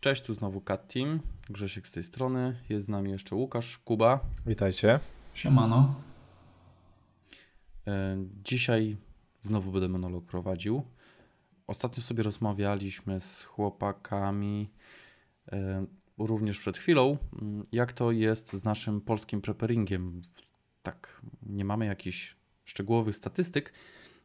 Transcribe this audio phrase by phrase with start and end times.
[0.00, 1.20] Cześć, tu znowu Cat Team,
[1.50, 4.20] Grzesiek z tej strony, jest z nami jeszcze Łukasz, Kuba.
[4.46, 5.00] Witajcie.
[5.34, 5.94] Siemano.
[7.86, 8.96] E, dzisiaj
[9.42, 10.82] znowu będę monolog prowadził.
[11.66, 14.70] Ostatnio sobie rozmawialiśmy z chłopakami,
[15.52, 15.86] e,
[16.18, 20.22] również przed chwilą, mm, jak to jest z naszym polskim preparingiem.
[20.82, 23.72] Tak, nie mamy jakichś szczegółowych statystyk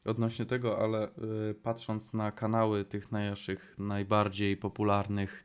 [0.06, 5.44] odnośnie tego, ale y, patrząc na kanały tych naszych najbardziej popularnych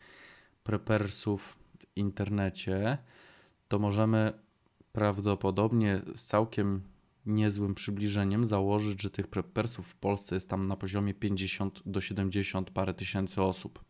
[0.68, 2.98] prepersów w internecie,
[3.68, 4.32] to możemy
[4.92, 6.82] prawdopodobnie z całkiem
[7.26, 12.70] niezłym przybliżeniem założyć, że tych prepersów w Polsce jest tam na poziomie 50 do 70
[12.70, 13.84] parę tysięcy osób.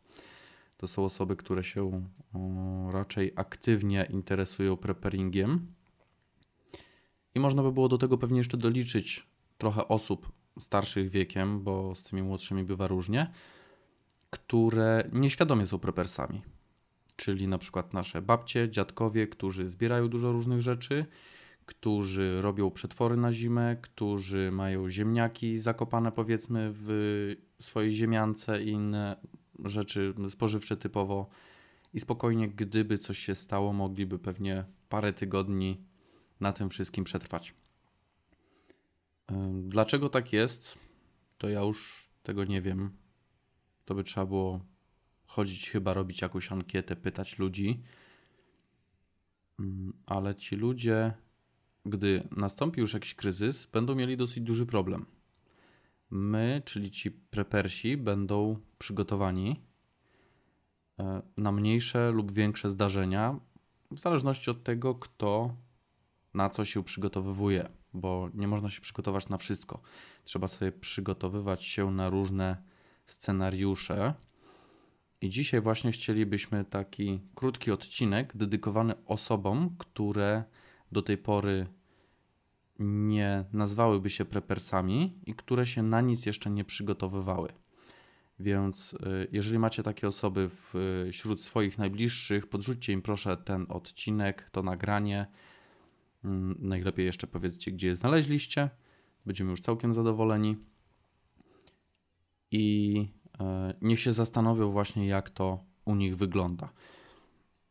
[0.77, 2.09] To są osoby, które się
[2.93, 5.67] raczej aktywnie interesują preparingiem.
[7.35, 9.27] I można by było do tego pewnie jeszcze doliczyć
[9.59, 13.33] trochę osób starszych wiekiem, bo z tymi młodszymi bywa różnie,
[14.31, 16.43] które nieświadomie są prepersami.
[17.19, 21.07] Czyli na przykład nasze babcie, dziadkowie, którzy zbierają dużo różnych rzeczy,
[21.67, 26.89] którzy robią przetwory na zimę, którzy mają ziemniaki zakopane powiedzmy w
[27.61, 29.17] swojej ziemiance i inne
[29.65, 31.29] rzeczy spożywcze typowo.
[31.95, 35.81] I spokojnie, gdyby coś się stało, mogliby pewnie parę tygodni
[36.41, 37.55] na tym wszystkim przetrwać.
[39.63, 40.79] Dlaczego tak jest,
[41.39, 42.91] to ja już tego nie wiem.
[43.85, 44.61] To by trzeba było
[45.29, 47.83] chodzić, chyba robić jakąś ankietę, pytać ludzi.
[50.07, 51.13] Ale ci ludzie,
[51.87, 55.07] gdy nastąpi już jakiś kryzys, będą mieli dosyć duży problem.
[56.11, 59.61] My, czyli ci prepersi, będą przygotowani
[60.99, 63.41] e, na mniejsze lub większe zdarzenia,
[63.91, 65.57] w zależności od tego, kto
[66.35, 69.81] na co się przygotowywuje bo nie można się przygotować na wszystko.
[70.25, 72.63] Trzeba sobie przygotowywać się na różne
[73.07, 74.15] scenariusze.
[75.21, 80.45] I dzisiaj właśnie chcielibyśmy taki krótki odcinek dedykowany osobom, które
[80.93, 81.67] do tej pory
[82.79, 87.49] nie nazwałyby się prepersami i które się na nic jeszcze nie przygotowywały.
[88.41, 90.51] Więc y, jeżeli macie takie osoby
[91.13, 95.27] wśród swoich najbliższych, podrzućcie im proszę ten odcinek, to nagranie
[96.25, 98.71] Mm, najlepiej jeszcze powiedzcie, gdzie je znaleźliście.
[99.27, 100.57] Będziemy już całkiem zadowoleni.
[102.51, 103.09] I
[103.83, 106.73] niech się zastanowią właśnie, jak to u nich wygląda.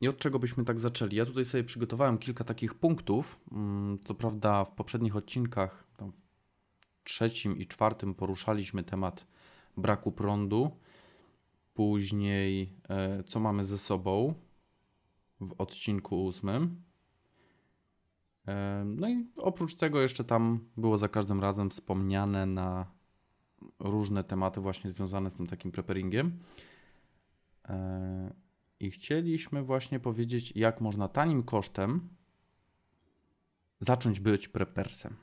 [0.02, 1.16] I od czego byśmy tak zaczęli?
[1.16, 3.40] Ja tutaj sobie przygotowałem kilka takich punktów.
[3.52, 6.12] Mm, co prawda, w poprzednich odcinkach, w
[7.04, 9.28] trzecim i czwartym, poruszaliśmy temat
[9.78, 10.72] braku prądu.
[11.74, 14.34] Później, e, co mamy ze sobą
[15.42, 16.88] w odcinku ósmym.
[18.86, 22.86] No i oprócz tego jeszcze tam było za każdym razem wspomniane na
[23.79, 26.40] różne tematy właśnie związane z tym takim preparingiem.
[28.79, 32.09] I chcieliśmy właśnie powiedzieć, jak można tanim kosztem
[33.79, 35.16] zacząć być prepersem.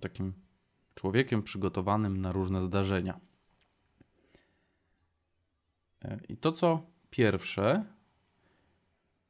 [0.00, 0.32] Takim
[0.94, 3.20] człowiekiem przygotowanym na różne zdarzenia.
[6.28, 7.84] I to, co pierwsze,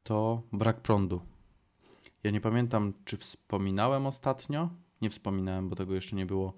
[0.03, 1.21] to brak prądu
[2.27, 4.71] ja nie pamiętam, czy wspominałem ostatnio.
[5.03, 6.53] Nie wspominałem, bo tego jeszcze nie było.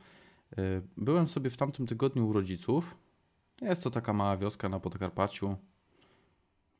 [0.59, 2.97] Y, byłem sobie w tamtym tygodniu u rodziców.
[3.61, 5.57] Jest to taka mała wioska na Podkarpaciu.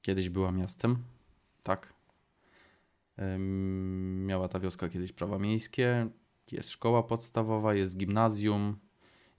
[0.03, 0.97] Kiedyś była miastem.
[1.63, 1.93] Tak.
[4.27, 6.09] Miała ta wioska kiedyś prawa miejskie.
[6.53, 8.77] Jest szkoła podstawowa, jest gimnazjum,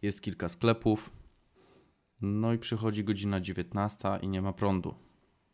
[0.02, 1.12] jest kilka sklepów.
[2.22, 4.96] No i przychodzi godzina 19 i nie ma prądu.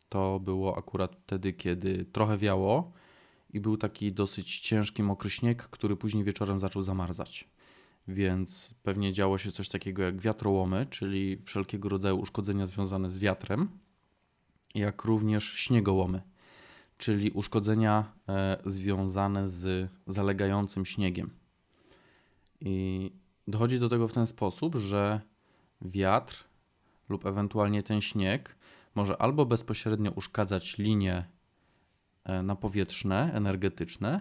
[0.08, 2.92] To było akurat wtedy, kiedy trochę wiało
[3.50, 7.48] i był taki dosyć ciężki mokry śnieg, który później wieczorem zaczął zamarzać.
[8.08, 13.68] Więc pewnie działo się coś takiego jak wiatrołomy, czyli wszelkiego rodzaju uszkodzenia związane z wiatrem,
[14.74, 16.22] jak również śniegołomy,
[16.98, 21.30] czyli uszkodzenia e, związane z zalegającym śniegiem.
[22.60, 23.10] I
[23.48, 25.20] dochodzi do tego w ten sposób, że
[25.82, 26.44] wiatr
[27.08, 28.56] lub ewentualnie ten śnieg
[28.94, 31.24] może albo bezpośrednio uszkadzać linię
[32.26, 34.20] E, napowietrzne, energetyczne,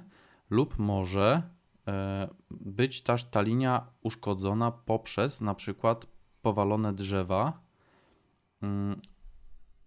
[0.50, 1.42] lub może
[2.52, 6.08] być też ta linia uszkodzona poprzez na przykład
[6.42, 7.62] powalone drzewa
[8.62, 9.02] mm,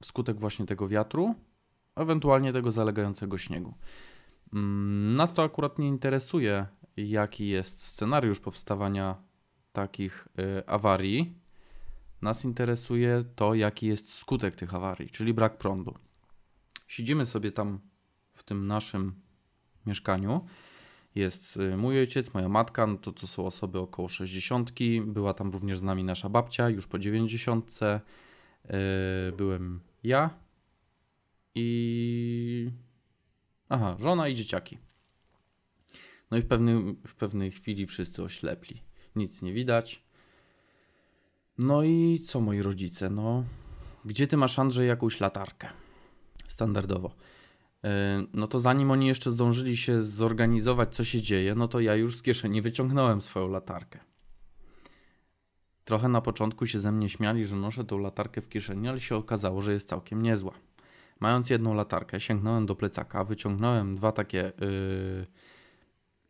[0.03, 1.35] wskutek właśnie tego wiatru,
[1.97, 3.75] ewentualnie tego zalegającego śniegu.
[4.53, 6.67] Mm, nas to akurat nie interesuje,
[6.97, 9.17] jaki jest scenariusz powstawania
[9.73, 11.39] takich e, awarii.
[12.23, 15.95] Nas interesuje to, jaki jest skutek tych awarii, czyli brak prądu.
[16.87, 17.81] Siedzimy sobie tam
[18.33, 19.21] w tym naszym
[19.87, 20.47] mieszkaniu
[21.19, 24.73] jest y, mój ojciec, moja matka, no to, to są osoby około 60.
[25.05, 27.81] Była tam również z nami nasza babcia, już po 90.
[27.81, 30.31] Y, byłem ja
[31.55, 32.71] i.
[33.69, 34.79] Aha, żona i dzieciaki.
[36.31, 38.83] No i w, pewnym, w pewnej chwili wszyscy oślepli.
[39.17, 40.03] Nic nie widać.
[41.59, 43.11] No i co moi rodzice?
[43.11, 43.45] No,
[44.05, 45.69] gdzie ty masz Andrzej jakąś latarkę?
[46.49, 47.15] Standardowo.
[47.85, 51.95] E, no to zanim oni jeszcze zdążyli się zorganizować, co się dzieje, no to ja
[51.95, 53.99] już z kieszeni wyciągnąłem swoją latarkę.
[55.85, 59.17] Trochę na początku się ze mnie śmiali, że noszę tą latarkę w kieszeni, ale się
[59.17, 60.53] okazało, że jest całkiem niezła.
[61.21, 65.27] Mając jedną latarkę, sięgnąłem do plecaka, wyciągnąłem dwa takie yy,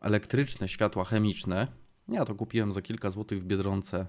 [0.01, 1.69] elektryczne światła chemiczne.
[2.09, 4.07] Ja to kupiłem za kilka złotych w Biedronce.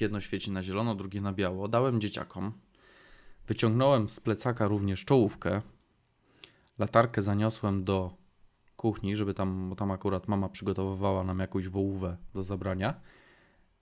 [0.00, 1.68] Jedno świeci na zielono, drugie na biało.
[1.68, 2.52] Dałem dzieciakom.
[3.46, 5.62] Wyciągnąłem z plecaka również czołówkę.
[6.80, 8.16] Latarkę zaniosłem do
[8.76, 13.00] kuchni, żeby tam, bo tam akurat mama przygotowywała nam jakąś wołówę do zabrania.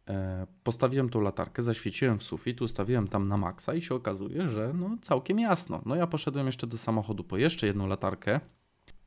[0.09, 4.73] E, postawiłem tą latarkę, zaświeciłem w sufit, ustawiłem tam na maksa i się okazuje, że
[4.75, 5.83] no całkiem jasno.
[5.87, 8.41] No ja poszedłem jeszcze do samochodu po jeszcze jedną latarkę.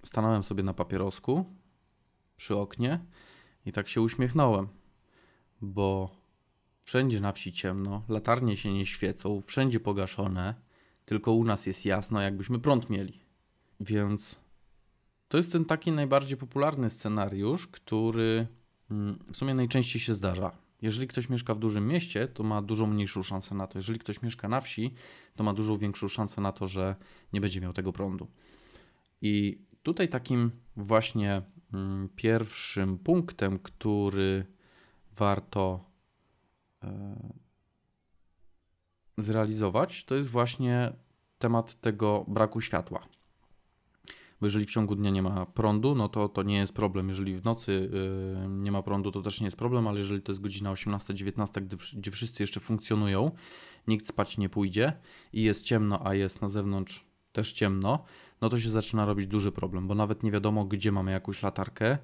[0.04, 1.46] Stanąłem sobie na papierosku
[2.38, 3.00] przy oknie
[3.66, 4.68] i tak się uśmiechnąłem,
[5.62, 6.10] bo
[6.84, 10.56] wszędzie na wsi ciemno, latarnie się nie świecą, wszędzie pogaszone,
[11.06, 13.31] tylko u nas jest jasno, jakbyśmy prąd mieli.
[13.82, 14.40] Więc
[15.28, 18.48] to jest ten taki najbardziej popularny scenariusz, który
[18.92, 20.52] mm, w sumie najczęściej się zdarza.
[20.82, 23.80] Jeżeli ktoś mieszka w dużym mieście, to ma dużo mniejszą szansę na to.
[23.80, 24.94] Jeżeli ktoś mieszka na wsi,
[25.36, 26.96] to ma dużo większą szansę na to, że
[27.34, 28.28] nie będzie miał tego prądu.
[29.22, 31.42] I tutaj takim właśnie
[31.74, 34.46] mm, pierwszym punktem, który
[35.16, 35.86] warto
[36.84, 37.16] e,
[39.18, 40.94] zrealizować, to jest właśnie
[41.40, 43.08] temat tego braku światła
[44.42, 47.10] bo jeżeli w ciągu dnia nie ma prądu, no to to nie jest problem.
[47.10, 47.90] Jeżeli w nocy
[48.42, 51.62] yy, nie ma prądu, to też nie jest problem, ale jeżeli to jest godzina 18-19,
[51.62, 53.32] gdy, gdzie wszyscy jeszcze funkcjonują,
[53.88, 54.94] nikt spać nie pójdzie
[55.34, 58.04] i jest ciemno, a jest na zewnątrz też ciemno,
[58.42, 61.98] no to się zaczyna robić duży problem, bo nawet nie wiadomo, gdzie mamy jakąś latarkę.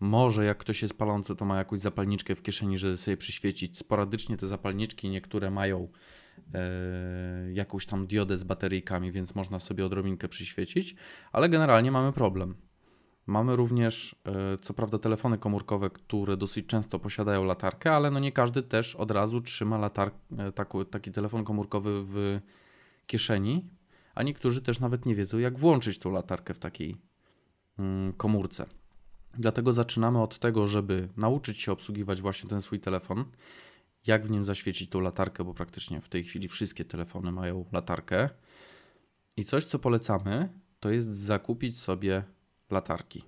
[0.00, 3.78] Może jak ktoś jest palący, to ma jakąś zapalniczkę w kieszeni, żeby sobie przyświecić.
[3.78, 5.88] Sporadycznie te zapalniczki niektóre mają
[7.52, 10.94] jakąś tam diodę z bateryjkami, więc można sobie odrobinkę przyświecić,
[11.32, 12.54] ale generalnie mamy problem.
[13.26, 18.32] Mamy również, e, co prawda, telefony komórkowe, które dosyć często posiadają latarkę, ale no nie
[18.32, 22.40] każdy też od razu trzyma latar- e, taki, taki telefon komórkowy w
[23.06, 23.68] kieszeni,
[24.14, 26.96] a niektórzy też nawet nie wiedzą, jak włączyć tą latarkę w takiej
[27.78, 28.66] mm, komórce.
[29.34, 33.24] Dlatego zaczynamy od tego, żeby nauczyć się obsługiwać właśnie ten swój telefon
[34.06, 38.28] jak w nim zaświecić tą latarkę, bo praktycznie w tej chwili wszystkie telefony mają latarkę.
[39.36, 40.48] I coś, co polecamy,
[40.80, 42.22] to jest zakupić sobie
[42.70, 43.22] latarki.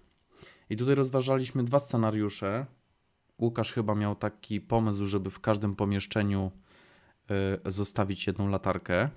[0.70, 2.66] I tutaj rozważaliśmy dwa scenariusze.
[3.38, 6.50] Łukasz chyba miał taki pomysł, żeby w każdym pomieszczeniu
[7.66, 9.08] y, zostawić jedną latarkę.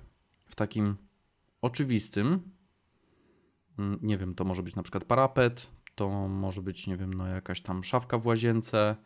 [0.46, 0.96] W takim
[1.62, 2.42] oczywistym,
[3.78, 7.26] mm, nie wiem, to może być na przykład parapet, to może być, nie wiem, no
[7.26, 8.96] jakaś tam szafka w łazience,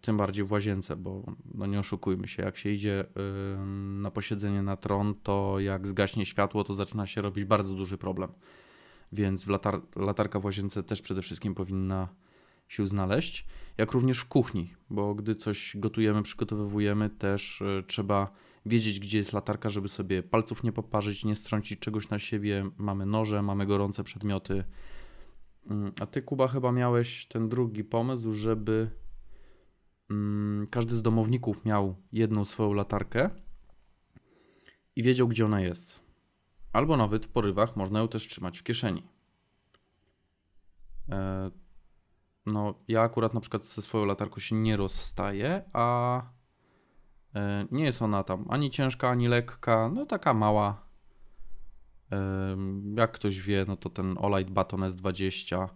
[0.00, 3.04] tym bardziej w łazience, bo no nie oszukujmy się, jak się idzie
[4.00, 8.32] na posiedzenie na tron, to jak zgaśnie światło, to zaczyna się robić bardzo duży problem.
[9.12, 12.08] Więc latar latarka w łazience też przede wszystkim powinna
[12.68, 13.46] się znaleźć,
[13.78, 18.32] jak również w kuchni, bo gdy coś gotujemy, przygotowujemy, też e, trzeba
[18.66, 22.70] wiedzieć, gdzie jest latarka, żeby sobie palców nie poparzyć, nie strącić czegoś na siebie.
[22.78, 24.64] Mamy noże, mamy gorące przedmioty.
[25.70, 28.90] Mm, a ty, Kuba, chyba miałeś ten drugi pomysł, żeby
[30.70, 33.30] każdy z domowników miał jedną swoją latarkę
[34.96, 36.04] i wiedział, gdzie ona jest.
[36.72, 39.02] Albo nawet w porywach można ją też trzymać w kieszeni.
[41.08, 41.50] E,
[42.46, 46.22] no, ja akurat na przykład ze swoją latarką się nie rozstaję, a
[47.34, 50.86] e, nie jest ona tam ani ciężka, ani lekka, no taka mała.
[52.12, 52.56] E,
[52.96, 55.68] jak ktoś wie, no to ten Olight Baton S20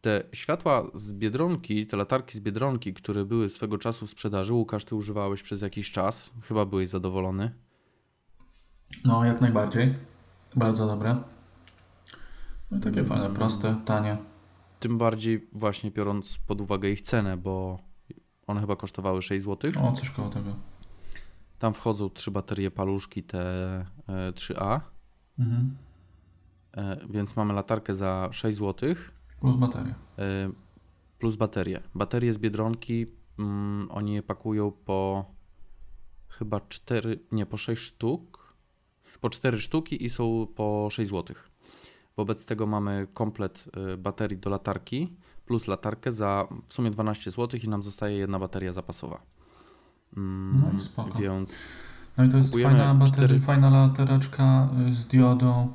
[0.00, 4.84] te światła z Biedronki, te latarki z Biedronki, które były swego czasu w sprzedaży, Łukasz,
[4.84, 6.30] ty używałeś przez jakiś czas.
[6.42, 7.54] Chyba byłeś zadowolony.
[9.04, 9.94] No, jak najbardziej.
[10.56, 11.22] Bardzo dobre.
[12.70, 14.16] No i takie fajne, proste, tanie.
[14.80, 17.78] Tym bardziej właśnie biorąc pod uwagę ich cenę, bo
[18.46, 19.72] one chyba kosztowały 6 zł.
[19.82, 20.56] O, coś koło tego.
[21.58, 24.80] Tam wchodzą trzy baterie paluszki te 3A.
[25.38, 25.76] Mhm.
[26.76, 29.94] E, więc mamy latarkę za 6 złotych Plus bateria.
[30.18, 30.50] E,
[31.18, 31.80] plus baterie.
[31.94, 33.06] Baterie z Biedronki,
[33.38, 35.24] mm, oni je pakują po
[36.28, 38.54] chyba 4, nie, po 6 sztuk.
[39.20, 41.36] Po 4 sztuki i są po 6 zł.
[42.16, 45.16] Wobec tego mamy komplet e, baterii do latarki
[45.46, 49.20] plus latarkę za w sumie 12 zł i nam zostaje jedna bateria zapasowa.
[50.16, 51.18] Mm, no i spoko.
[51.18, 51.54] Więc
[52.16, 55.72] No i to jest fajna bateria, cztery- fajna latareczka y, z diodą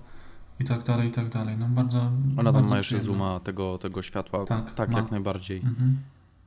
[0.60, 1.58] i tak dalej, i tak dalej.
[1.58, 2.00] No bardzo.
[2.00, 3.20] Ona tam bardzo ma jeszcze przyjemne.
[3.24, 4.46] zooma tego, tego światła.
[4.46, 5.00] Tak, tak ma.
[5.00, 5.58] jak najbardziej.
[5.58, 5.98] Mhm.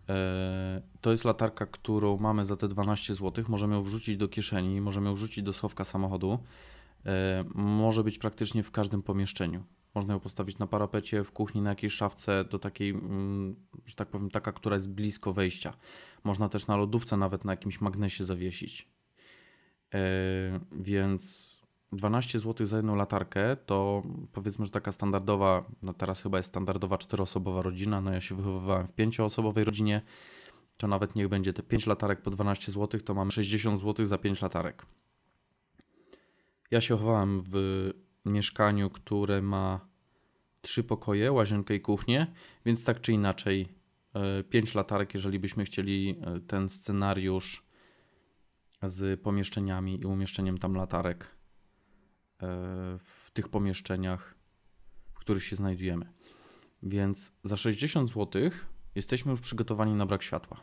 [0.08, 3.44] E, To jest latarka, którą mamy za te 12 zł.
[3.48, 6.38] Możemy ją wrzucić do kieszeni, możemy ją wrzucić do schowka samochodu.
[7.06, 9.64] E, Może być praktycznie w każdym pomieszczeniu.
[9.94, 14.08] Można ją postawić na parapecie, w kuchni, na jakiejś szafce, do takiej, mm, że tak
[14.08, 15.72] powiem, taka, która jest blisko wejścia.
[16.24, 18.88] Można też na lodówce, nawet na jakimś magnesie zawiesić.
[19.94, 19.98] E,
[20.72, 21.57] Więc
[21.92, 24.02] 12 zł za jedną latarkę to
[24.32, 28.86] powiedzmy, że taka standardowa, no teraz chyba jest standardowa czteroosobowa rodzina, no ja się wychowywałem
[28.86, 30.02] w pięcioosobowej rodzinie,
[30.76, 34.18] to nawet niech będzie te 5 latarek po 12 zł, to mamy 60 zł za
[34.18, 34.86] 5 latarek.
[36.70, 37.54] Ja się chowałem w
[38.24, 39.80] mieszkaniu, które ma
[40.62, 42.26] trzy pokoje, łazienkę i kuchnię,
[42.64, 43.78] więc tak czy inaczej
[44.50, 47.66] 5 latarek, jeżeli byśmy chcieli e, ten scenariusz
[48.82, 51.37] z pomieszczeniami i umieszczeniem tam latarek e,
[52.98, 54.34] w tych pomieszczeniach,
[55.12, 56.06] w których się znajdujemy.
[56.82, 58.42] Więc za 60 zł
[58.94, 60.60] jesteśmy już przygotowani na brak światła.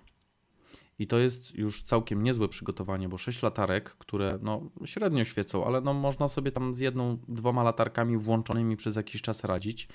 [1.00, 5.82] I to jest już całkiem niezłe przygotowanie, bo 6 latarek, które no, średnio świecą, ale
[5.82, 9.88] no, można sobie tam z jedną, dwoma latarkami włączonymi przez jakiś czas radzić,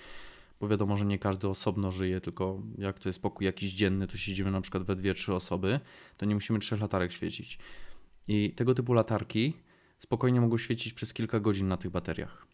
[0.60, 4.16] bo wiadomo, że nie każdy osobno żyje, tylko jak to jest pokój jakiś dzienny, to
[4.16, 5.80] siedzimy na przykład we dwie, trzy osoby,
[6.16, 7.58] to nie musimy trzech latarek świecić.
[8.28, 9.54] I tego typu latarki
[10.00, 12.46] spokojnie mogą świecić przez kilka godzin na tych bateriach.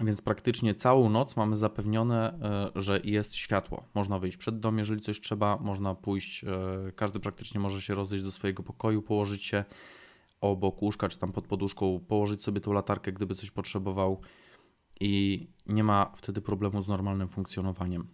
[0.00, 3.84] Więc praktycznie całą noc mamy zapewnione, e, że jest światło.
[3.94, 6.48] Można wyjść przed dom, jeżeli coś trzeba, można pójść, e,
[6.96, 9.64] każdy praktycznie może się rozejść do swojego pokoju, położyć się
[10.40, 14.20] obok łóżka czy tam pod poduszką, położyć sobie tą latarkę, gdyby coś potrzebował
[15.00, 18.08] i nie ma wtedy problemu z normalnym funkcjonowaniem.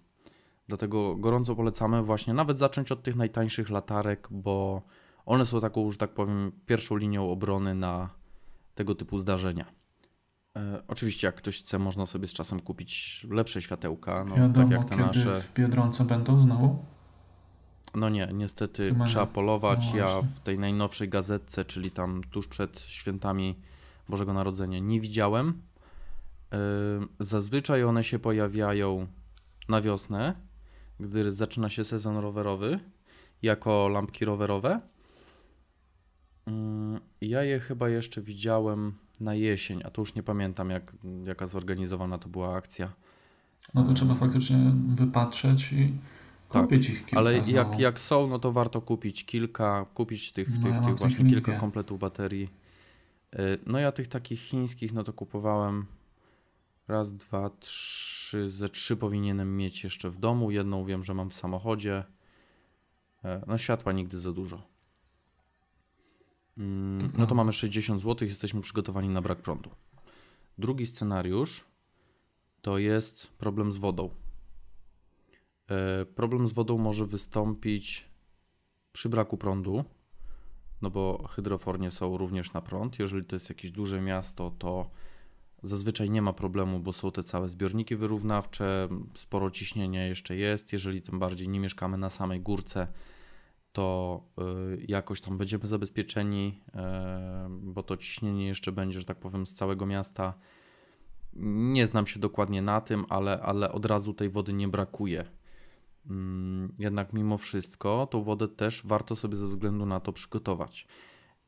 [0.69, 4.83] Dlatego gorąco polecamy właśnie nawet zacząć od tych najtańszych latarek, bo
[5.27, 8.09] one są taką, że tak powiem, pierwszą linią obrony na
[8.75, 9.65] tego typu zdarzenia.
[10.57, 14.71] E, oczywiście, jak ktoś chce, można sobie z czasem kupić lepsze światełka, no, Wiadomo, tak
[14.71, 15.41] jak te nasze.
[15.41, 16.85] w Biedronce będą znowu?
[17.95, 19.11] No nie, niestety Chyba nie.
[19.11, 19.87] trzeba polować.
[19.91, 23.59] No ja w tej najnowszej gazetce, czyli tam tuż przed świętami
[24.09, 25.63] Bożego Narodzenia, nie widziałem.
[26.53, 26.57] E,
[27.21, 29.07] Zazwyczaj one się pojawiają
[29.69, 30.35] na wiosnę,
[31.01, 32.81] gdy zaczyna się sezon rowerowy,
[33.43, 34.81] jako lampki rowerowe.
[36.47, 40.93] Mm, Ja je chyba jeszcze widziałem na jesień, a to już nie pamiętam, jak,
[41.25, 42.93] jaka zorganizowana to była akcja.
[43.75, 44.57] No to trzeba faktycznie
[44.89, 45.93] wypatrzeć i
[46.49, 47.81] Tak, kupić ich kilka Ale jak, znowu.
[47.81, 51.59] jak są, no to warto kupić kilka, kupić tych, No, tych, ja tych właśnie kilka
[51.59, 52.49] kompletów baterii.
[53.35, 55.87] Y, No ja tych takich chińskich, no to kupowałem
[56.89, 60.51] raz, dwa, trzy, ze trzy powinienem mieć jeszcze w domu.
[60.51, 62.05] Jedną wiem, że mam w samochodzie.
[63.25, 64.63] E, No światła nigdy za dużo.
[66.59, 69.71] Mm, No to mamy 60 zł, jesteśmy przygotowani na brak prądu.
[70.59, 71.65] Drugi scenariusz
[72.63, 74.11] to jest problem z wodą.
[75.71, 78.09] E, Problem z wodą może wystąpić
[78.93, 79.85] przy braku prądu,
[80.83, 82.99] no bo hydrofornie są również na prąd.
[82.99, 84.91] Jeżeli to jest jakieś duże miasto, to
[85.63, 90.73] zazwyczaj nie ma problemu, bo są te całe zbiorniki wyrównawcze, sporo ciśnienia jeszcze jest.
[90.73, 92.87] Jeżeli tym bardziej nie mieszkamy na samej górce,
[93.75, 94.21] to
[94.73, 99.55] y, jakoś tam będziemy zabezpieczeni, e, bo to ciśnienie jeszcze będzie, że tak powiem, z
[99.55, 100.35] całego miasta.
[101.37, 105.25] Nie znam się dokładnie na tym, ale, ale od razu tej wody nie brakuje.
[106.11, 110.87] Mm, Jednak mimo wszystko tą wodę też warto sobie ze względu na to przygotować.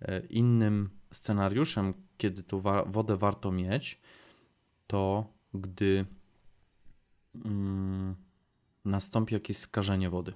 [0.01, 4.01] E, Innym scenariuszem, kiedy tą wodę warto mieć,
[4.87, 6.07] to gdy
[7.45, 8.15] mm,
[8.85, 10.33] nastąpi jakieś skażenie wody.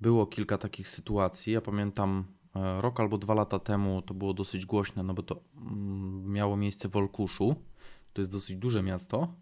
[0.00, 1.52] Było kilka takich sytuacji.
[1.52, 2.24] Ja pamiętam
[2.56, 6.56] e, rok albo dwa lata temu to było dosyć głośne, no bo to mm, miało
[6.56, 7.54] miejsce w Olkuszu.
[8.12, 9.34] To jest dosyć duże miasto.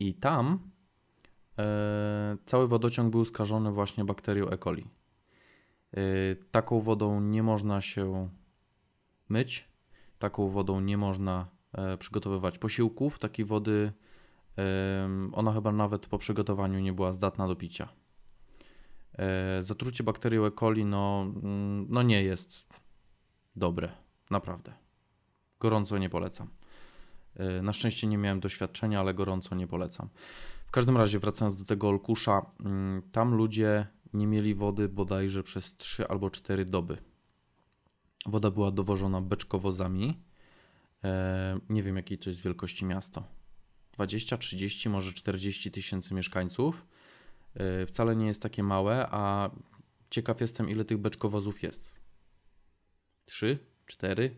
[0.00, 0.70] I tam
[1.58, 4.58] e, cały wodociąg był skażony właśnie bakterią E.
[4.58, 4.88] coli.
[5.92, 6.00] E,
[6.50, 8.28] taką wodą nie można się
[9.28, 9.68] myć,
[10.18, 11.54] taką wodą nie można
[11.98, 13.18] przygotowywać posiłków.
[13.18, 13.92] Takiej wody
[15.32, 17.88] ona chyba nawet po przygotowaniu nie była zdatna do picia.
[19.18, 20.50] E, zatrucie bakterią E.
[20.50, 22.66] coli no, mm, no nie jest
[23.56, 23.92] dobre,
[24.30, 24.72] naprawdę.
[25.60, 26.48] Gorąco nie polecam.
[27.36, 30.08] E, Na szczęście nie miałem doświadczenia, ale gorąco nie polecam.
[30.66, 35.76] W każdym razie, wracając do tego Olkusza, mm, tam ludzie nie mieli wody bodajże przez
[35.76, 36.98] 3 albo 4 doby.
[38.26, 40.20] Woda była dowożona beczkowozami.
[41.04, 43.24] E, Nie wiem, jakiej to jest wielkości miasto.
[43.92, 46.86] 20, 30, może 40 tysięcy mieszkańców.
[47.54, 49.50] E, Wcale nie jest takie małe, a
[50.10, 51.94] ciekaw jestem, ile tych beczkowozów jest.
[53.24, 54.36] 3, 4,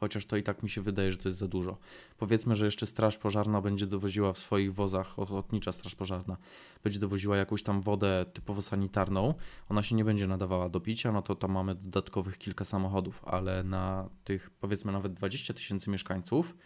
[0.00, 1.78] chociaż to i tak mi się wydaje, że to jest za dużo.
[2.16, 6.36] Powiedzmy, że jeszcze Straż Pożarna będzie dowoziła w swoich wozach, Ochotnicza Straż Pożarna
[6.84, 9.34] będzie dowoziła jakąś tam wodę typowo sanitarną,
[9.68, 13.64] ona się nie będzie nadawała do picia, no to tam mamy dodatkowych kilka samochodów, ale
[13.64, 16.56] na tych powiedzmy nawet 20 tysięcy mieszkańców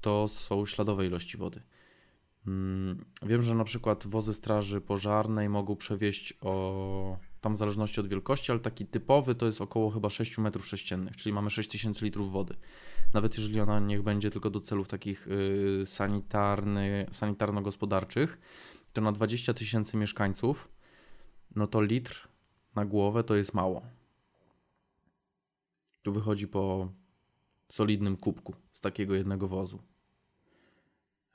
[0.00, 1.62] to są śladowe ilości wody.
[2.46, 8.08] Mm, wiem, że na przykład wozy straży pożarnej mogą przewieźć o tam w zależności od
[8.08, 12.32] wielkości, ale taki typowy to jest około chyba 6 metrów sześciennych, czyli mamy 6000 litrów
[12.32, 12.56] wody.
[13.14, 18.38] Nawet jeżeli ona niech będzie tylko do celów takich y, sanitarny, sanitarno-gospodarczych,
[18.92, 20.68] to na 20 tysięcy mieszkańców,
[21.56, 22.28] no to litr
[22.74, 23.82] na głowę to jest mało.
[26.02, 26.92] Tu wychodzi po
[27.72, 29.82] solidnym kubku z takiego jednego wozu.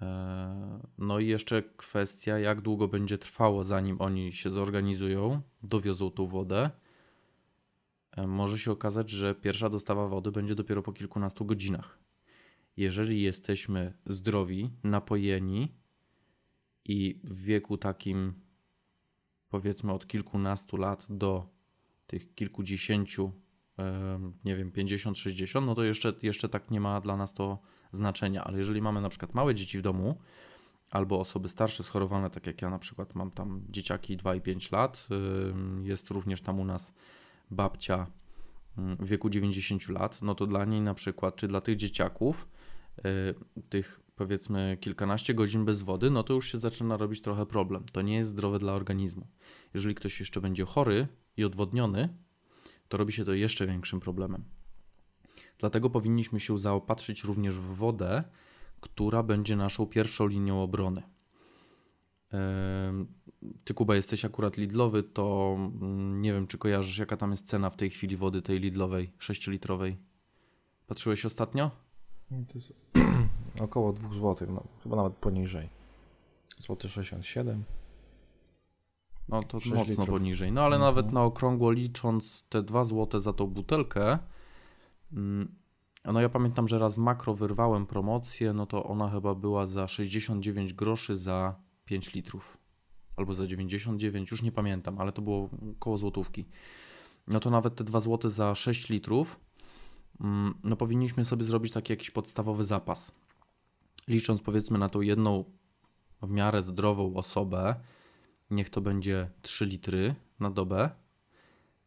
[0.02, 0.75] E,
[1.06, 6.70] no i jeszcze kwestia, jak długo będzie trwało, zanim oni się zorganizują, dowiozą tą wodę.
[8.12, 12.00] E, może się okazać, że pierwsza dostawa wody będzie dopiero po kilkunastu godzinach.
[12.78, 15.76] Jeżeli jesteśmy zdrowi, napojeni
[16.86, 18.34] i w wieku takim,
[19.50, 21.50] powiedzmy od kilkunastu lat do
[22.08, 23.32] tych kilkudziesięciu,
[24.46, 27.60] nie wiem, 50-60, no to jeszcze, jeszcze tak nie ma dla nas to
[27.92, 30.18] znaczenia, ale jeżeli mamy na przykład małe dzieci w domu,
[30.92, 34.72] albo osoby starsze schorowane, tak jak ja na przykład mam tam dzieciaki 2 i 5
[34.72, 35.08] lat,
[35.84, 36.94] jest również tam u nas
[37.52, 38.08] babcia
[38.78, 42.48] w wieku 90 lat, no to dla niej na przykład, czy dla tych dzieciaków,
[42.98, 47.84] y, tych powiedzmy kilkanaście godzin bez wody, no to już się zaczyna robić trochę problem.
[47.92, 49.28] To nie jest zdrowe dla organizmu.
[49.74, 52.18] Jeżeli ktoś jeszcze będzie chory i odwodniony,
[52.88, 54.44] to robi się to jeszcze większym problemem.
[55.58, 58.24] Dlatego powinniśmy się zaopatrzyć również w wodę,
[58.82, 61.04] która będzie naszą pierwszą linią obrony.
[63.64, 67.70] Ty, Kuba, jesteś akurat Lidlowy, to mm, nie wiem, czy kojarzysz, jaka tam jest cena
[67.70, 69.96] w tej chwili wody tej Lidlowej, 6-litrowej.
[70.88, 71.72] Patrzyłeś ostatnio?
[72.30, 72.74] To jest
[73.60, 75.70] około 2 zł, no, chyba nawet poniżej.
[76.60, 77.64] Złoty 67.
[79.30, 80.10] No to mocno litrów.
[80.10, 80.52] poniżej.
[80.52, 80.96] No ale mhm.
[80.96, 84.20] nawet na okrągło licząc te 2 zł za tą butelkę,
[85.14, 85.56] Mm,
[86.14, 89.88] no ja pamiętam, że raz w makro wyrwałem promocję, no to ona chyba była za
[89.88, 92.58] 69 groszy za 5 litrów.
[93.16, 96.46] Albo za 99, już nie pamiętam, ale to było koło złotówki.
[97.28, 99.40] No to nawet te 2 zł za 6 litrów,
[100.22, 103.12] mm, no powinniśmy sobie zrobić taki jakiś podstawowy zapas.
[104.08, 105.44] Licząc powiedzmy na tą jedną
[106.22, 107.76] w miarę zdrową osobę,
[108.52, 110.90] niech to będzie 3 litry na dobę,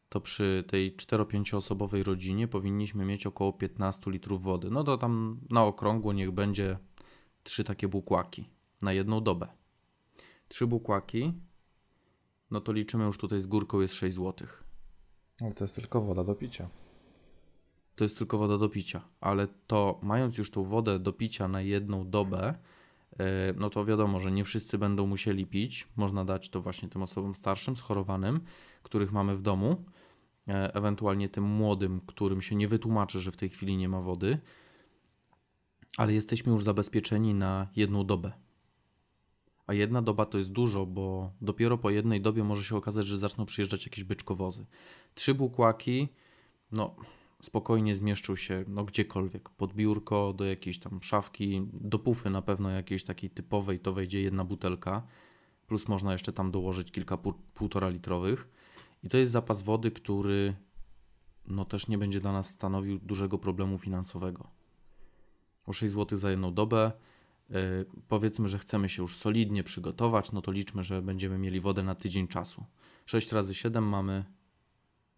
[0.09, 4.71] to przy tej 4-5 osobowej rodzinie powinniśmy mieć około 15 litrów wody.
[4.71, 6.79] No to tam na okrągło niech będzie
[7.43, 8.51] trzy takie bukłaki
[8.83, 9.49] na jedną dobę.
[10.49, 11.33] Trzy bukłaki,
[12.51, 14.49] no to liczymy już tutaj z górką jest 6 zł.
[15.41, 16.69] Ale to jest tylko woda do picia.
[17.97, 21.61] To jest tylko woda do picia, ale to mając już tą wodę do picia na
[21.61, 22.55] jedną dobę,
[23.57, 25.89] no to wiadomo, że nie wszyscy będą musieli pić.
[25.97, 28.41] Można dać to właśnie tym osobom starszym, schorowanym,
[28.83, 29.85] których mamy w domu.
[30.49, 34.39] E, ewentualnie tym młodym, którym się nie wytłumaczy, że w tej chwili nie ma wody,
[35.97, 38.33] ale jesteśmy już zabezpieczeni na jedną dobę.
[39.67, 43.19] A jedna doba to jest dużo, bo dopiero po jednej dobie może się okazać, że
[43.19, 44.67] zaczną przyjeżdżać jakieś byczkowozy.
[45.15, 46.09] Trzy bukłaki,
[46.73, 46.97] no
[47.43, 49.49] spokojnie zmieszczą się no, gdziekolwiek.
[49.49, 54.23] Pod biurko, do jakiejś tam szafki, do pufy na pewno jakiejś takiej typowej to wejdzie
[54.23, 55.03] jedna butelka.
[55.67, 57.19] Plus można jeszcze tam dołożyć kilka
[57.55, 58.49] półtora litrowych.
[59.03, 60.55] I to jest zapas wody, który
[61.47, 64.51] no też nie będzie dla nas stanowił dużego problemu finansowego.
[65.67, 66.93] O 6 zł za jedną dobę.
[67.51, 67.57] Yy,
[68.09, 71.95] powiedzmy, że chcemy się już solidnie przygotować, no to liczmy, że będziemy mieli wodę na
[71.95, 72.65] tydzień czasu.
[73.07, 74.25] 6 razy 7 mamy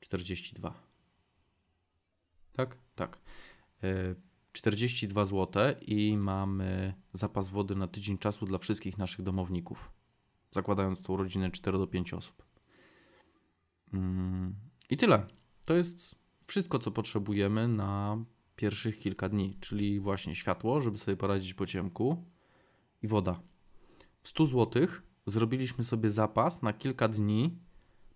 [0.01, 0.90] 42.
[2.67, 2.77] Tak?
[2.95, 3.19] Tak.
[3.83, 4.17] Yy,
[4.53, 9.91] 42 zł i mamy zapas wody na tydzień czasu dla wszystkich naszych domowników.
[10.51, 12.45] Zakładając tą rodzinę 4 do 5 osób.
[13.93, 14.55] Mm,
[14.91, 15.27] I tyle.
[15.65, 16.15] To jest
[16.47, 18.19] wszystko, co potrzebujemy na
[18.57, 22.25] pierwszych kilka dni, czyli właśnie światło, żeby sobie poradzić po ciemku
[23.03, 23.41] i woda.
[24.23, 24.87] W 100 zł
[25.27, 27.59] zrobiliśmy sobie zapas na kilka dni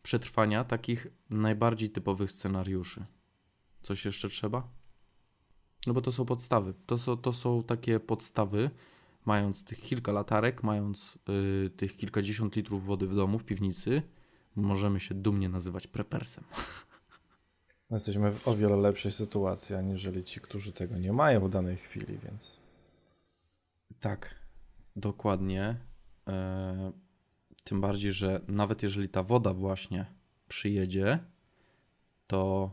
[0.03, 3.05] przetrwania takich najbardziej typowych scenariuszy.
[3.85, 4.69] Coś jeszcze trzeba?
[5.87, 6.75] No bo to są podstawy.
[6.87, 8.71] To są, to są takie podstawy,
[9.25, 14.03] mając tych kilka latarek, mając yy, tych kilkadziesiąt litrów wody w domu, w piwnicy,
[14.57, 16.45] możemy się dumnie nazywać prepersem.
[17.91, 22.19] Jesteśmy w o wiele lepszej sytuacji, aniżeli ci, którzy tego nie mają w danej chwili,
[22.19, 22.61] więc.
[24.01, 24.35] Tak,
[24.97, 25.77] dokładnie.
[26.29, 26.93] E,
[27.65, 30.07] tym bardziej, że nawet jeżeli ta woda właśnie
[30.49, 31.19] przyjedzie,
[32.27, 32.71] to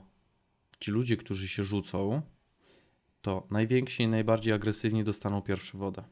[0.82, 2.22] ci ludzie, którzy się rzucą,
[3.22, 6.04] to najwięksi i najbardziej agresywni dostaną pierwszy wodę,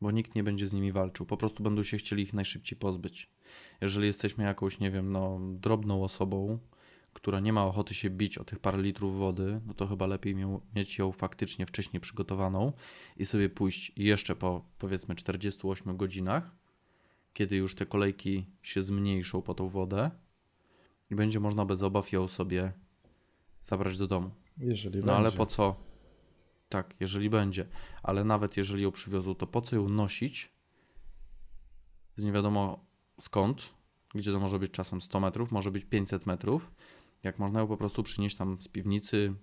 [0.00, 1.26] bo nikt nie będzie z nimi walczył.
[1.26, 3.30] Po prostu będą się chcieli ich najszybciej pozbyć.
[3.80, 6.58] Jeżeli jesteśmy jakąś, nie wiem, no, drobną osobą,
[7.12, 10.34] która nie ma ochoty się bić o tych parę litrów wody, no to chyba lepiej
[10.74, 12.72] mieć ją faktycznie wcześniej przygotowaną
[13.16, 16.50] i sobie pójść jeszcze po powiedzmy 48 godzinach,
[17.32, 20.10] kiedy już te kolejki się zmniejszą po tą wodę
[21.10, 22.72] i będzie można bez obaw ją sobie
[23.62, 24.30] zabrać do domu.
[24.58, 25.16] Jeżeli No będzie.
[25.16, 25.76] ale po co?
[26.68, 27.66] Tak, jeżeli będzie.
[28.02, 30.52] Ale nawet jeżeli ją przywiozą, to po co ją nosić
[32.16, 32.84] z nie wiadomo
[33.20, 33.74] skąd,
[34.14, 36.72] gdzie to może być czasem 100 metrów, może być 500 metrów,
[37.22, 39.34] jak można ją po prostu przynieść tam z piwnicy,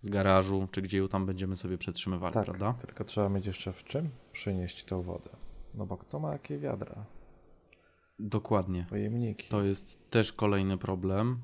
[0.00, 2.72] z garażu, czy gdzie ją tam będziemy sobie przetrzymywali, Tak, prawda?
[2.72, 5.30] tylko trzeba mieć jeszcze w czym przynieść tę wodę.
[5.74, 7.04] No bo kto ma jakie wiadra,
[8.18, 8.86] Dokładnie.
[8.90, 9.48] pojemniki.
[9.48, 11.40] To jest też kolejny problem.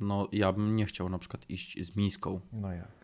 [0.00, 2.98] No, ja bym nie chciał na przykład iść z miską No jak?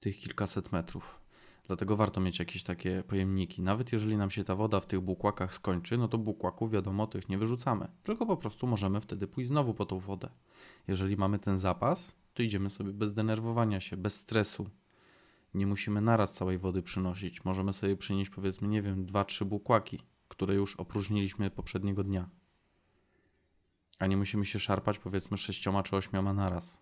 [0.00, 1.20] tych kilkaset metrów.
[1.66, 3.62] Dlatego warto mieć jakieś takie pojemniki.
[3.62, 7.28] Nawet jeżeli nam się ta woda w tych bukłakach skończy, no to bukłaków wiadomo, tych
[7.28, 7.88] nie wyrzucamy.
[8.02, 10.28] Tylko po prostu możemy wtedy pójść znowu po tą wodę.
[10.88, 14.70] Jeżeli mamy ten zapas, to idziemy sobie bez denerwowania się, bez stresu.
[15.54, 17.44] Nie musimy naraz całej wody przynosić.
[17.44, 22.28] Możemy sobie przynieść powiedzmy, nie wiem, dwa, trzy bukłaki, które już opróżniliśmy poprzedniego dnia.
[24.00, 26.80] A nie musimy się szarpać powiedzmy sześcioma czy ośmioma naraz.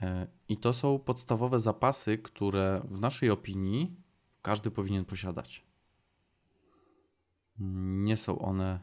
[0.00, 3.96] E, I to są podstawowe zapasy, które w naszej opinii
[4.42, 5.64] każdy powinien posiadać.
[7.58, 8.80] Nie są one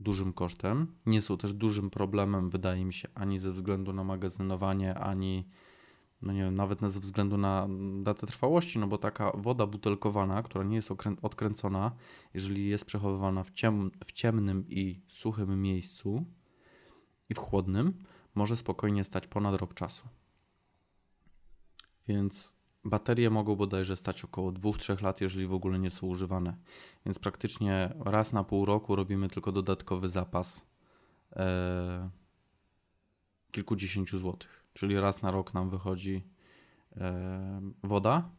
[0.00, 4.94] dużym kosztem, nie są też dużym problemem, wydaje mi się, ani ze względu na magazynowanie,
[4.94, 5.48] ani
[6.22, 7.68] no nie wiem, nawet ze względu na
[8.02, 10.90] datę trwałości, no bo taka woda butelkowana, która nie jest
[11.22, 11.92] odkręcona,
[12.34, 16.24] jeżeli jest przechowywana w, ciem- w ciemnym i suchym miejscu
[17.28, 18.04] i w chłodnym,
[18.34, 20.08] może spokojnie stać ponad rok czasu.
[22.08, 22.52] Więc
[22.84, 26.56] baterie mogą bodajże stać około 2-3 lat, jeżeli w ogóle nie są używane.
[27.06, 30.66] Więc praktycznie raz na pół roku robimy tylko dodatkowy zapas
[31.36, 32.10] e,
[33.50, 34.57] kilkudziesięciu złotych.
[34.78, 36.24] Czyli raz na rok nam wychodzi
[36.96, 38.30] e, woda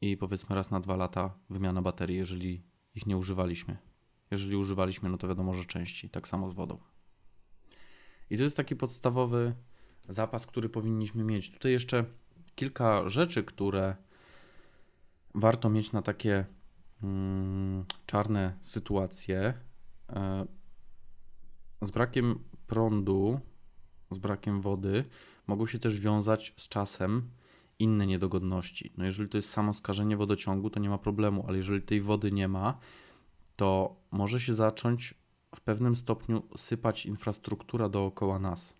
[0.00, 2.62] i powiedzmy raz na dwa lata wymiana baterii, jeżeli
[2.94, 3.76] ich nie używaliśmy.
[4.30, 6.10] Jeżeli używaliśmy, no to wiadomo, że częściej.
[6.10, 6.78] Tak samo z wodą.
[8.30, 9.54] I to jest taki podstawowy
[10.08, 11.50] zapas, który powinniśmy mieć.
[11.50, 12.04] Tutaj jeszcze
[12.54, 13.96] kilka rzeczy, które
[15.34, 16.44] warto mieć na takie
[17.02, 19.54] mm, czarne sytuacje.
[20.08, 20.46] E,
[21.82, 23.40] z brakiem prądu,
[24.10, 25.04] z brakiem wody
[25.46, 27.30] mogą się też wiązać z czasem
[27.78, 28.92] inne niedogodności.
[28.96, 32.32] No jeżeli to jest samo skażenie wodociągu, to nie ma problemu, ale jeżeli tej wody
[32.32, 32.78] nie ma,
[33.56, 35.14] to może się zacząć
[35.54, 38.76] w pewnym stopniu sypać infrastruktura dookoła nas.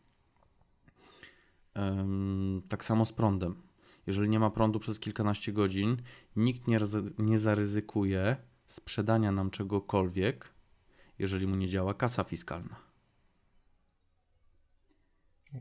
[2.68, 3.62] Tak samo z prądem.
[4.06, 5.96] Jeżeli nie ma prądu przez kilkanaście godzin,
[6.36, 6.78] nikt nie,
[7.18, 10.48] nie zaryzykuje sprzedania nam czegokolwiek,
[11.18, 12.89] jeżeli mu nie działa kasa fiskalna.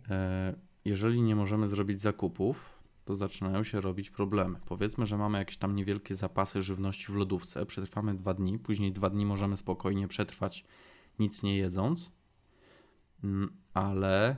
[0.10, 4.60] E, Jeżeli nie możemy zrobić zakupów, to zaczynają się robić problemy.
[4.66, 9.10] Powiedzmy, że mamy jakieś tam niewielkie zapasy żywności w lodówce, przetrwamy dwa dni, później dwa
[9.10, 10.66] dni możemy spokojnie przetrwać
[11.20, 12.12] nic nie jedząc,
[13.24, 14.38] Mm, ale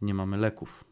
[0.00, 0.84] nie mamy leków.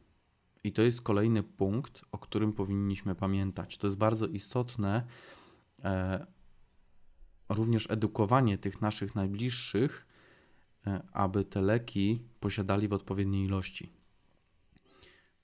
[0.65, 3.79] I to jest kolejny punkt, o którym powinniśmy pamiętać.
[3.79, 5.07] To jest bardzo istotne,
[5.85, 6.27] e,
[7.49, 10.06] również edukowanie tych naszych najbliższych,
[11.12, 13.90] aby te leki posiadali w odpowiedniej ilości.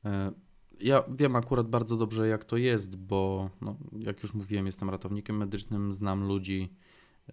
[0.04, 0.32] E,
[0.80, 5.36] ja wiem akurat bardzo dobrze, jak to jest, bo no, jak już mówiłem, jestem ratownikiem
[5.36, 6.74] medycznym, znam ludzi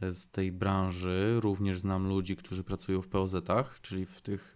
[0.01, 4.55] e, z tej branży, również znam ludzi, którzy pracują w POZ-ach, czyli w tych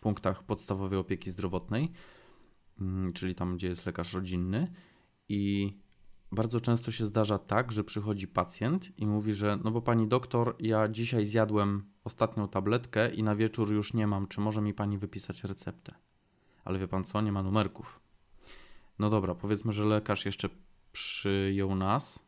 [0.00, 1.92] punktach podstawowej opieki zdrowotnej,
[2.80, 4.72] mm, czyli tam, gdzie jest lekarz rodzinny.
[5.28, 5.72] I
[6.32, 10.56] bardzo często się zdarza tak, że przychodzi pacjent i mówi, że no bo pani doktor,
[10.58, 14.98] ja dzisiaj zjadłem ostatnią tabletkę i na wieczór już nie mam, czy może mi pani
[14.98, 15.94] wypisać receptę?
[16.64, 18.00] Ale wie pan co, nie ma numerków.
[18.98, 20.48] No dobra, powiedzmy, że lekarz jeszcze
[20.92, 22.18] przyjął nas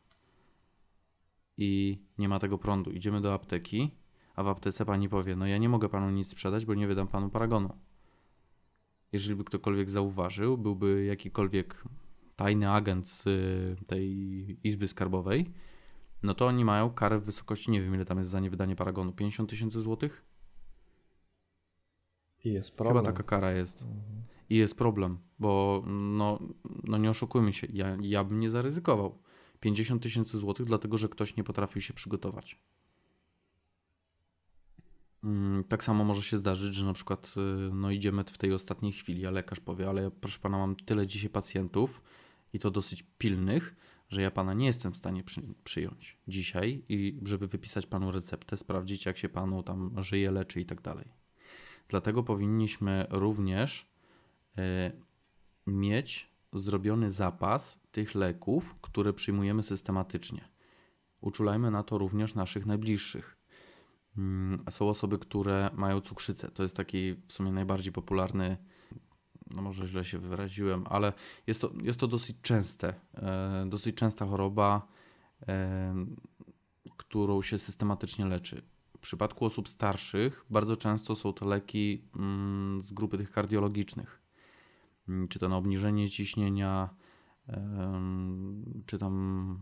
[1.57, 2.91] i nie ma tego prądu.
[2.91, 3.91] Idziemy do apteki,
[4.37, 7.09] a w aptece pani powie: No, ja nie mogę panu nic sprzedać, bo nie wydam
[7.09, 7.77] panu paragonu.
[9.13, 11.85] Jeżeli by ktokolwiek zauważył, byłby jakikolwiek
[12.37, 15.53] tajny agent z y, tej izby skarbowej,
[16.25, 19.13] no to oni mają karę w wysokości, nie wiem ile tam jest za niewydanie paragonu,
[19.13, 20.25] 50 tysięcy złotych?
[22.45, 23.05] I jest problem.
[23.05, 23.83] Chyba taka kara jest.
[23.83, 24.23] Mhm.
[24.51, 26.39] I jest problem, bo no,
[26.85, 29.19] no nie oszukujmy się, ja, ja bym nie zaryzykował.
[29.61, 32.59] 50 tysięcy złotych, dlatego że ktoś nie potrafił się przygotować.
[35.25, 38.93] Mm, tak samo może się zdarzyć, że na przykład y, no, idziemy w tej ostatniej
[38.93, 42.03] chwili, a lekarz powie, ale proszę pana, mam tyle dzisiaj pacjentów
[42.53, 43.77] i to dosyć pilnych,
[44.15, 48.57] że ja pana nie jestem w stanie przy, przyjąć dzisiaj i żeby wypisać panu receptę,
[48.57, 51.09] sprawdzić jak się panu tam żyje, leczy i tak dalej.
[51.89, 53.91] Dlatego powinniśmy również
[54.59, 54.63] y,
[55.67, 60.49] mieć zrobiony zapas tych leków, które przyjmujemy systematycznie.
[61.21, 63.37] Uczulajmy na to również naszych najbliższych.
[64.17, 66.51] Mm, są osoby, które mają cukrzycę.
[66.51, 68.57] To jest taki w sumie najbardziej popularny,
[69.51, 71.13] no może źle się wyraziłem, ale
[71.47, 74.89] jest to, jest to dosyć częste, e, dosyć częsta choroba,
[75.49, 75.95] e,
[76.97, 78.63] którą się systematycznie leczy.
[78.97, 84.21] W przypadku osób starszych bardzo często są to leki mm, z grupy tych kardiologicznych,
[85.09, 86.95] mm, czy to na obniżenie ciśnienia,
[88.87, 89.59] czy tam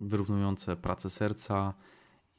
[0.00, 1.74] wyrównujące pracę serca,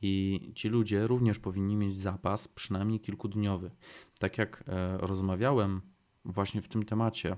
[0.01, 3.71] i ci ludzie również powinni mieć zapas przynajmniej kilkudniowy.
[4.19, 5.81] Tak jak e, rozmawiałem
[6.25, 7.38] właśnie w tym temacie,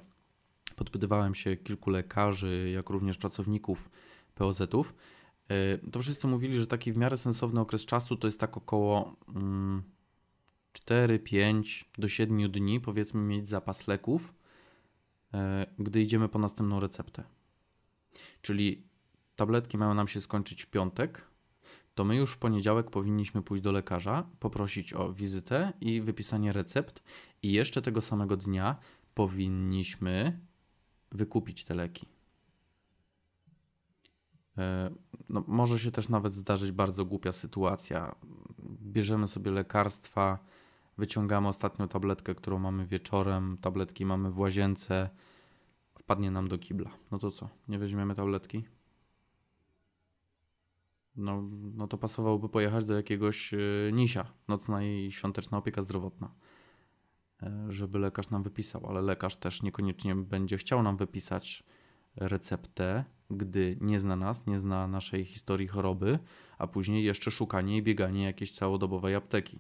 [0.76, 3.90] podpytywałem się kilku lekarzy, jak również pracowników
[4.36, 4.96] POZ-ów,
[5.50, 9.16] e, to wszyscy mówili, że taki w miarę sensowny okres czasu to jest tak około
[10.74, 14.34] 4, 5 do 7 dni, powiedzmy, mieć zapas leków,
[15.34, 17.24] e, gdy idziemy po następną receptę.
[18.42, 18.84] Czyli
[19.36, 21.29] tabletki mają nam się skończyć w piątek,
[22.00, 27.04] to my już w poniedziałek powinniśmy pójść do lekarza, poprosić o wizytę i wypisanie recept,
[27.44, 28.76] i jeszcze tego samego dnia
[29.14, 30.40] powinniśmy
[31.12, 32.08] wykupić te leki.
[34.58, 34.90] E,
[35.30, 38.16] no, może się też nawet zdarzyć bardzo głupia sytuacja.
[38.82, 40.40] Bierzemy sobie lekarstwa,
[40.98, 45.10] wyciągamy ostatnią tabletkę, którą mamy wieczorem, tabletki mamy w łazience,
[46.00, 46.90] wpadnie nam do kibla.
[47.12, 47.50] No to co?
[47.68, 48.64] Nie weźmiemy tabletki?
[51.20, 51.44] No,
[51.76, 53.58] no to pasowałoby pojechać do jakiegoś e,
[53.94, 56.32] nisia, nocna i świąteczna opieka zdrowotna,
[57.44, 61.64] e, żeby lekarz nam wypisał, ale lekarz też niekoniecznie będzie chciał nam wypisać
[62.16, 66.20] receptę, gdy nie zna nas, nie zna naszej historii choroby,
[66.58, 69.60] a później jeszcze szukanie i bieganie jakiejś całodobowej apteki.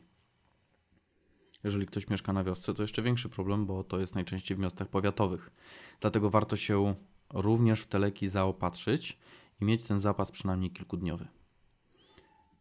[1.64, 4.88] Jeżeli ktoś mieszka na wiosce, to jeszcze większy problem, bo to jest najczęściej w miastach
[4.88, 5.52] powiatowych.
[6.00, 6.96] Dlatego warto się
[7.34, 9.20] również w te leki zaopatrzyć
[9.62, 11.28] i mieć ten zapas przynajmniej kilkudniowy.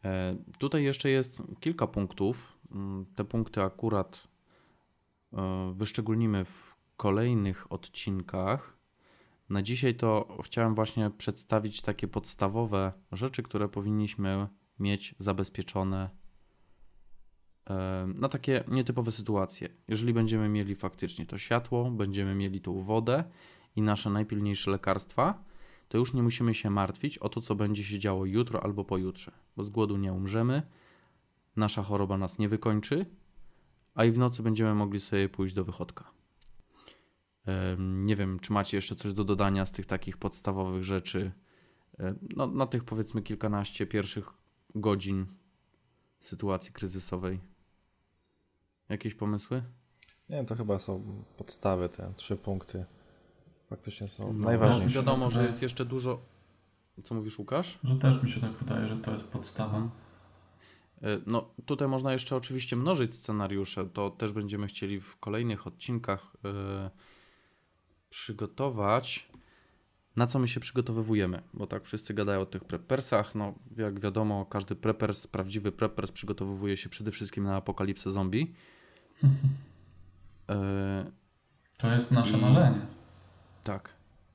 [0.04, 2.58] E, tutaj jeszcze jest kilka punktów.
[2.72, 4.28] Mm, te punkty akurat
[5.32, 8.78] e, wyszczególnimy w kolejnych odcinkach.
[9.48, 16.10] Na dzisiaj to chciałem właśnie przedstawić takie podstawowe rzeczy, które powinniśmy mieć zabezpieczone
[17.70, 19.68] e, na takie nietypowe sytuacje.
[19.88, 23.24] Jeżeli będziemy mieli faktycznie to światło, będziemy mieli tą wodę
[23.76, 25.44] i nasze najpilniejsze lekarstwa,
[25.88, 29.32] to już nie musimy się martwić o to, co będzie się działo jutro albo pojutrze,
[29.56, 30.62] bo z głodu nie umrzemy,
[31.56, 33.06] nasza choroba nas nie wykończy,
[33.94, 36.10] a i w nocy będziemy mogli sobie pójść do wychodka.
[37.78, 41.32] Nie wiem, czy macie jeszcze coś do dodania z tych takich podstawowych rzeczy,
[42.36, 44.28] no, na tych powiedzmy kilkanaście pierwszych
[44.74, 45.26] godzin
[46.20, 47.40] sytuacji kryzysowej.
[48.88, 49.62] Jakieś pomysły?
[50.28, 52.84] Nie, to chyba są podstawy, te trzy punkty
[53.68, 54.96] faktycznie są no, najważniejsze.
[54.96, 56.20] Wiadomo, tak że jest jeszcze dużo.
[57.04, 57.78] Co mówisz, Łukasz?
[57.84, 59.90] Że też mi się tak wydaje, że to jest podstawa.
[61.02, 63.86] E, no, tutaj można jeszcze oczywiście mnożyć scenariusze.
[63.86, 66.50] To też będziemy chcieli w kolejnych odcinkach yy,
[68.10, 69.28] przygotować.
[70.16, 71.42] Na co my się przygotowujemy?
[71.54, 73.34] Bo tak wszyscy gadają o tych prepersach.
[73.34, 78.54] No, jak wiadomo, każdy prepers, prawdziwy prepers przygotowuje się przede wszystkim na apokalipsę zombie.
[79.22, 79.28] Yy,
[81.78, 82.40] to jest nasze i...
[82.40, 82.97] marzenie.
[83.68, 83.94] Tak.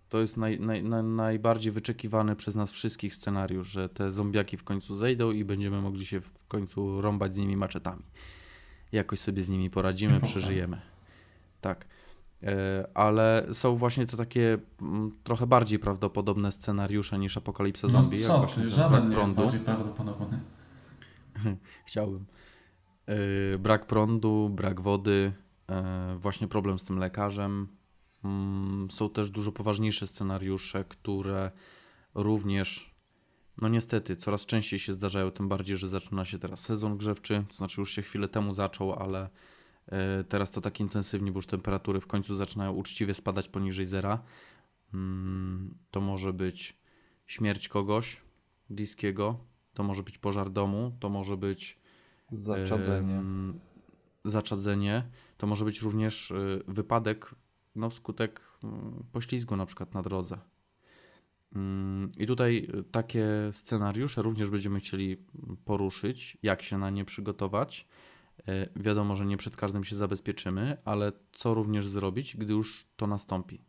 [0.10, 4.64] To jest naj, naj, naj, najbardziej wyczekiwany przez nas wszystkich scenariusz, że te zombiaki w
[4.64, 8.04] końcu zejdą i będziemy mogli się w końcu rąbać z nimi maczetami.
[8.92, 10.82] Jakoś sobie z nimi poradzimy, przeżyjemy.
[11.62, 11.86] Tak.
[12.44, 18.18] E, ale są właśnie to takie mm, trochę bardziej prawdopodobne scenariusze niż apokalipsa no zombie.
[18.28, 19.30] No co ty, żaden nie prądu.
[19.30, 20.40] jest bardziej prawdopodobny.
[21.88, 22.26] Chciałbym.
[23.06, 25.34] E, brak prądu, brak wody,
[25.70, 27.68] e, właśnie problem z tym lekarzem,
[28.90, 31.52] są też dużo poważniejsze scenariusze, które
[32.16, 32.96] również,
[33.62, 37.56] no niestety, coraz częściej się zdarzają, tym bardziej, że zaczyna się teraz sezon grzewczy, to
[37.56, 39.30] znaczy już się chwilę temu zaczął, ale
[39.88, 44.24] e, teraz to tak intensywnie, bo już temperatury w końcu zaczynają uczciwie spadać poniżej zera.
[44.94, 46.78] Mm, to może być
[47.26, 48.22] śmierć kogoś
[48.70, 49.38] bliskiego,
[49.74, 51.80] to może być pożar domu, to może być
[52.32, 53.22] zaczadzenie.
[54.26, 55.04] zaczadzenie.
[55.38, 56.36] To może być również e,
[56.68, 57.36] wypadek
[57.76, 60.38] no, wskutek mm, poślizgu na przykład na drodze.
[61.56, 65.18] Mm, I tutaj y, takie scenariusze również będziemy chcieli
[65.66, 67.88] poruszyć, jak się na nie przygotować.
[68.48, 73.08] E, Wiadomo, że nie przed każdym się zabezpieczymy, ale co również zrobić, gdy już to
[73.08, 73.62] nastąpi.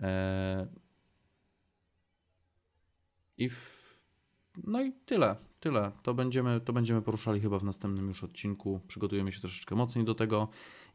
[0.00, 0.66] E,
[3.38, 3.80] I w...
[4.64, 5.92] No i tyle, tyle.
[6.02, 8.80] To będziemy, to będziemy poruszali chyba w następnym już odcinku.
[8.86, 10.48] Przygotujemy się troszeczkę mocniej do tego.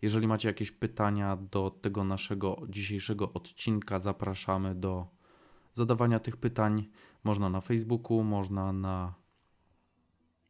[0.05, 5.07] Jeżeli macie jakieś pytania do tego naszego dzisiejszego odcinka, zapraszamy do
[5.73, 6.89] zadawania tych pytań.
[7.23, 9.13] Można na Facebooku, można na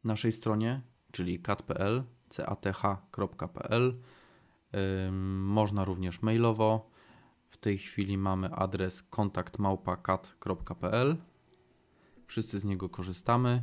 [0.04, 2.02] naszej stronie, czyli kat.pl,
[3.12, 4.00] cath.pl.
[5.40, 6.90] Można również mailowo.
[7.48, 11.16] W tej chwili mamy adres kontaktmałpa.kat.pl.
[12.26, 13.62] Wszyscy z niego korzystamy.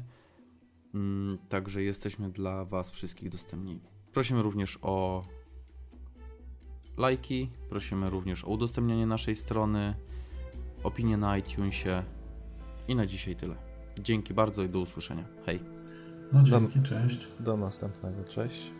[1.49, 3.79] Także jesteśmy dla Was wszystkich dostępni.
[4.13, 5.23] Prosimy również o
[6.97, 9.95] lajki, prosimy również o udostępnianie naszej strony,
[10.84, 12.03] opinie na iTunesie
[12.88, 13.56] i na dzisiaj tyle.
[13.99, 15.23] Dzięki bardzo i do usłyszenia.
[15.45, 15.60] Hej.
[16.34, 17.27] No dzięki, cześć.
[17.39, 18.23] Do następnego.
[18.23, 18.71] Cześć.